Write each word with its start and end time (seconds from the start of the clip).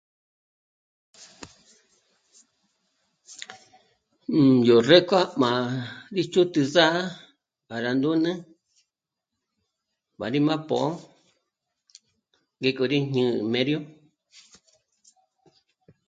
Yó 4.67 4.75
rékua 4.89 5.21
m'a 5.39 5.51
rí 6.13 6.21
chü'tü 6.31 6.61
zà'a 6.73 7.01
para 7.67 7.89
ndúnü 7.95 8.31
para 10.17 10.31
rí 10.33 10.39
má 10.47 10.55
pó'o 10.67 10.91
ngéko 12.61 12.83
rí 12.91 12.97
jñä̌nä 13.13 13.39
mério 13.53 13.79